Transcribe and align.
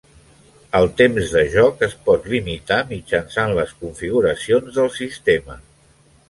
El 0.77 0.87
temps 1.01 1.27
de 1.33 1.43
joc 1.55 1.83
es 1.87 1.93
pot 2.07 2.25
limitar 2.31 2.79
mitjançant 2.93 3.53
les 3.59 3.75
configuracions 3.83 4.81
del 4.81 4.91
sistema. 4.97 5.61